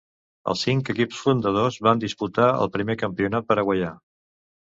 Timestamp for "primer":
2.79-2.97